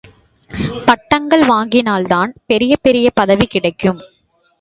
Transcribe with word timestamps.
பட்டங்கள் 0.87 1.43
வாங்கினால் 1.43 2.03
தான் 2.03 2.31
பெரியபெரிய 2.47 3.09
பதவி 3.13 3.45
கிடைக்கும். 3.45 4.01